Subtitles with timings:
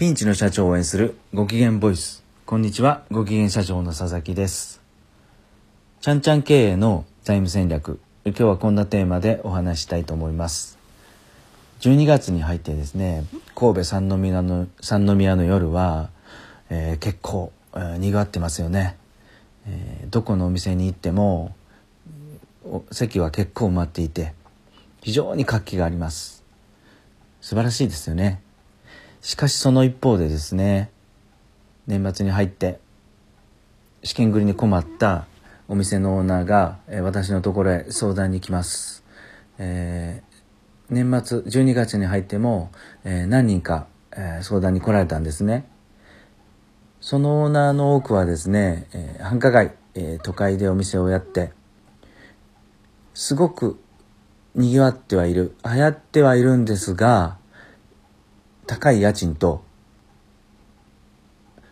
[0.00, 2.24] ピンチの社長を応援するご機嫌ボイス。
[2.46, 4.80] こんにちは、ご機嫌社長の佐々木です。
[6.00, 8.00] ちゃんちゃん経営の財務戦略。
[8.24, 10.78] 今日はこんなテーマでお話したいと思います。
[11.80, 16.08] 12月に入ってですね、神戸三宮の三宮の夜は、
[16.70, 18.96] えー結構、えー賑わってますよね、
[19.66, 21.54] えーどこのお店に行っても
[22.90, 24.32] 席は結構埋まっていて
[25.02, 26.42] 非常に活気があります
[27.42, 28.40] 素晴らしいですよね
[29.20, 30.90] しかしその一方でですね
[31.86, 32.80] 年末に入って
[34.02, 35.26] 資金繰りに困った
[35.68, 39.04] お店のオーナーが、え私のところへ相談に来ます、
[39.58, 40.30] えー
[40.92, 42.72] 年末12月に入っても、
[43.04, 45.68] えー何人か、えー相談に来られたんですね。
[47.00, 51.52] そのオーナーの多くはですね、え繁華街、え都会でお店をやって
[53.14, 53.78] すごく
[54.56, 57.36] 賑わってはいる流行ってはいるんですが
[58.70, 59.64] 高い家賃と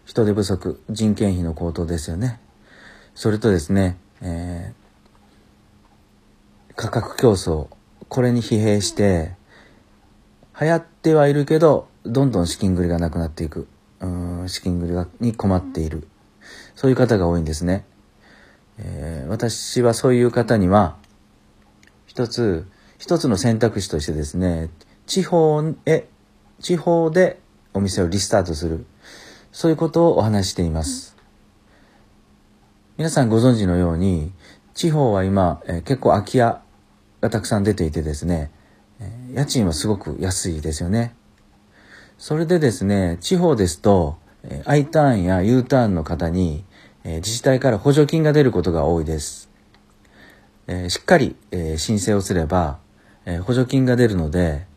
[0.04, 2.40] 人手不足人件費の高騰ですよね。
[3.14, 4.88] それとですね、えー
[6.74, 7.68] 価格競争
[8.08, 9.36] これに疲弊して
[10.60, 13.68] 流行ってはいるけどどんどん資金繰りがなくなっていく。
[14.00, 14.06] う
[14.44, 16.08] ん資金繰りがに困っている。
[16.74, 17.84] そういう方が多いんですね、
[18.78, 20.96] えー私はそういう方には
[22.06, 22.66] 一つ
[22.98, 24.70] 一つの選択肢としてですね
[25.06, 26.08] 地方へ
[26.60, 27.38] 地方で
[27.74, 28.84] お店をリスタートする。
[29.52, 31.16] そういうことをお話しています。
[32.96, 34.32] 皆さんご存知のように
[34.74, 36.60] 地方は今、え結構空き家
[37.20, 38.50] がたくさん出ていてですね、
[39.32, 41.14] 家賃はすごく安いですよね。
[42.18, 46.64] それでですね地方ですと、えー I ターンや U ターンの方に、
[47.04, 49.48] え自治体から補助金が出ることが多いです、
[50.66, 52.78] えしっかり、え申請をすれば、
[53.24, 54.67] え補助金が出るので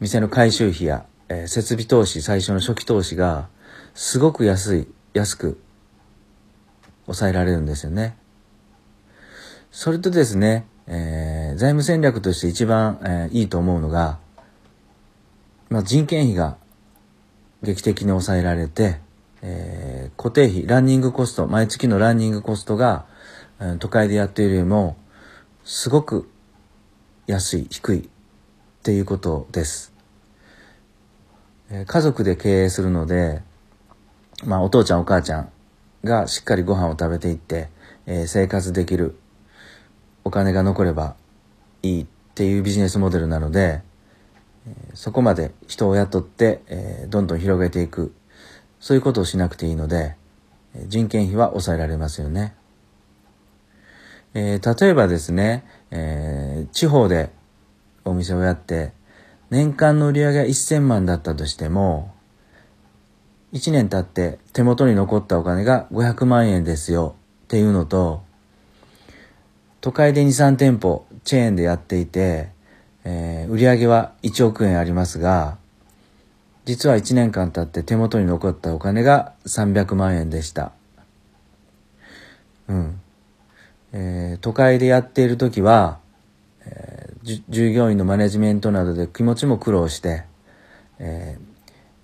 [0.00, 3.48] 店の改修費や、えー設備投資最初の初期投資が
[3.94, 5.60] すごく安い安く
[7.06, 8.16] 抑えられるんですよね。
[9.70, 14.18] それとですね、えー財務戦略として一番、えーいいと思うのが、
[15.68, 16.56] まあ、人件費が
[17.62, 19.00] 劇的に抑えられて、
[19.42, 23.06] えー固定費ランニングコスト毎月のランニングコストが、
[23.60, 24.96] えー都会でやっているよりも
[25.64, 26.30] すごく
[27.26, 28.08] 安い低い
[28.78, 29.92] っていうことです、
[31.86, 33.42] 家族で経営するので、
[34.44, 35.50] まあ、お父ちゃんお母ちゃん
[36.04, 37.68] がしっかりご飯を食べていって、
[38.06, 39.18] えー生活できる
[40.24, 41.16] お金が残れば
[41.82, 43.82] いいっていうビジネスモデルなので、
[44.94, 48.14] そこまで人を雇って、えーどんどん広げていく
[48.80, 50.14] そういうことをしなくていいので
[50.86, 52.54] 人件費は抑えられますよね、
[54.34, 57.30] えー例えばですね、えー地方で
[58.08, 58.92] お店をやって
[59.50, 62.14] 年間の売り上げが1000万だったとしても
[63.52, 68.22] 1年経って手元に残ったお金が500万円ですよっていうのと
[69.80, 72.50] 都会で23店舗チェーンでやっていて、
[73.04, 75.56] えー売り上げは1億円ありますが
[76.68, 80.72] 実は1年間経って手元に残ったお金が300万円でした。
[82.68, 83.00] うん。
[83.92, 85.98] えー都会でやっている時は、
[87.22, 90.24] 従業員のマネジメントなどで気持ちも苦労して、
[90.98, 91.48] えー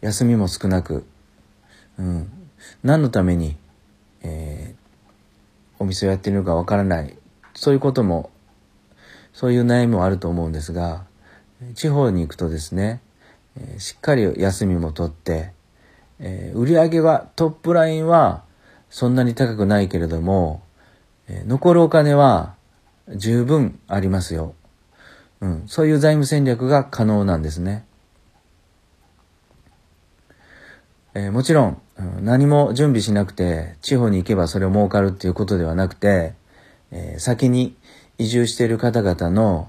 [0.01, 1.07] 休みも少なく、
[1.99, 2.31] うん、
[2.83, 3.57] 何のために、
[4.23, 4.85] えー
[5.79, 7.17] お店をやっているのかわからない。
[7.55, 8.31] そういうことも
[9.33, 11.05] そういう悩みもあると思うんですが
[11.75, 13.01] 地方に行くとですね、
[13.57, 15.53] えーしっかり休みも取って、
[16.19, 18.45] えー売り上げはトップラインは
[18.91, 20.63] そんなに高くないけれども、
[21.29, 22.55] えー残るお金は
[23.09, 24.55] 十分ありますよ、
[25.45, 27.85] うん、そういう財務戦略が可能なんですね、
[31.13, 31.83] えーもちろん、
[32.23, 36.33] 何も準備しなくて地方に行けばそれを儲かるっていうことではなくて、
[36.91, 37.77] えー先に
[38.17, 39.69] 移住している方々の、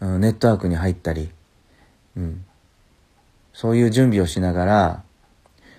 [0.00, 1.30] うんネットワークに入ったり、
[2.16, 2.46] うん、
[3.52, 5.02] そういう準備をしながら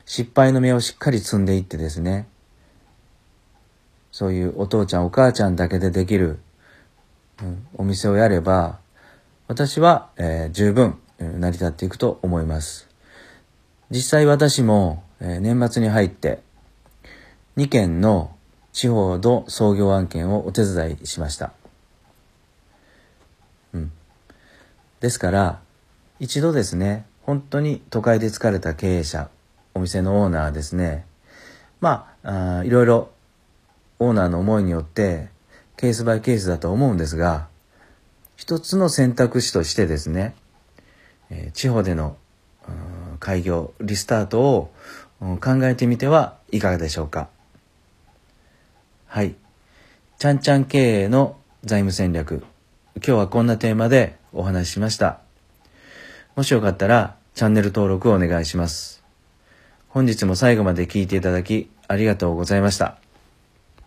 [0.05, 2.27] 失敗の芽をしっかり積んでいってですね
[4.11, 6.37] そういうお父ちゃんお母ちゃんだけでできる、
[7.41, 8.77] うん、お店をやれば
[9.51, 12.87] 私は、えー十分成り立っていくと思います。
[13.89, 16.39] 実際私も、えー年末に入って
[17.57, 18.33] 2件の
[18.71, 21.51] 地方の創業案件をお手伝いしました。
[23.73, 23.91] うん。
[25.01, 25.59] ですから
[26.21, 29.29] 一度ですね本当に都会で疲れた経営者
[29.73, 31.05] お店のオーナーですね
[31.81, 33.09] まああいろいろ
[33.99, 35.27] オーナーの思いによって
[35.75, 37.50] ケースバイケースだと思うんですが
[38.41, 40.33] 一つの選択肢としてですね、
[41.29, 42.17] え地方での
[43.19, 44.73] 開業、リスタートを
[45.19, 47.29] 考えてみてはいかがでしょうか。
[49.05, 49.35] はい。
[50.17, 52.43] ちゃんちゃん経営の財務戦略。
[52.95, 55.19] 今日はこんなテーマでお話ししました。
[56.35, 59.03] もしよかったらチャンネル登録をお願いします。
[59.87, 62.97] 本日も最後まで聞いていただきありがとうございました。